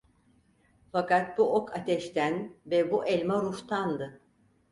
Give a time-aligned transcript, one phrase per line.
[0.91, 4.21] Fakat bu ok ateşten ve bu elma ruhtandı.